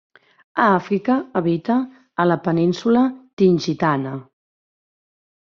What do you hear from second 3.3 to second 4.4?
Tingitana.